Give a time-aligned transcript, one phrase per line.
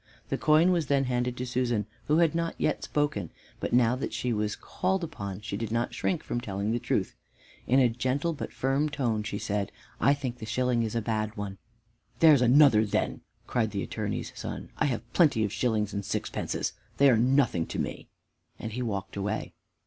[0.29, 4.13] The coin was then handed to Susan, who had not yet spoken, but now that
[4.13, 7.13] she was called upon she did not shrink from telling the truth.
[7.67, 11.37] In a gentle but firm tone she said, "I think the shilling is a bad
[11.37, 11.59] one."
[12.17, 16.73] "There's another then," cried the Attorney's son; "I have plenty of shillings and sixpences.
[16.97, 18.07] They are nothing to me."
[18.57, 19.53] And he walked away.